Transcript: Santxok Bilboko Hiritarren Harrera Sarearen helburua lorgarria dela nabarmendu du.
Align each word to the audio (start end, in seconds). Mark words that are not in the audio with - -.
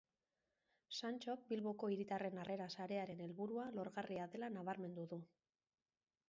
Santxok 0.99 1.43
Bilboko 1.51 1.89
Hiritarren 1.95 2.41
Harrera 2.45 2.67
Sarearen 2.77 3.21
helburua 3.27 3.67
lorgarria 3.77 4.27
dela 4.33 4.51
nabarmendu 4.57 5.07
du. 5.15 5.21